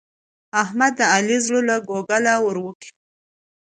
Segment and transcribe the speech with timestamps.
[0.61, 2.93] احمد د علي زړه له کوګله ور وکېښ.